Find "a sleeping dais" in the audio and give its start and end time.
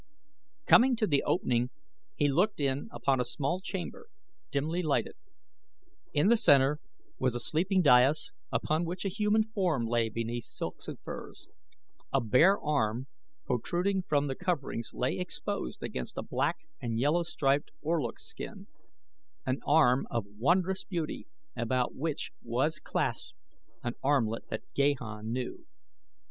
7.35-8.31